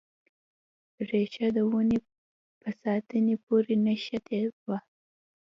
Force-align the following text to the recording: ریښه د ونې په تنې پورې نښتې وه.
ریښه 1.09 1.47
د 1.55 1.57
ونې 1.69 1.99
په 2.61 2.69
تنې 3.09 3.35
پورې 3.45 3.73
نښتې 3.85 4.39
وه. 4.65 4.77